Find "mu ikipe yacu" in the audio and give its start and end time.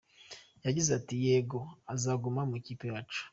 2.49-3.21